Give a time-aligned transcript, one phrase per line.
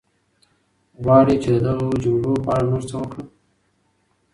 [1.03, 3.27] غواړې چې د دغو جملو په اړه نور څه وکړم؟